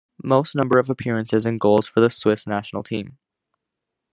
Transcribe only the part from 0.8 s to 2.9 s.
appearances and goals for the Swiss national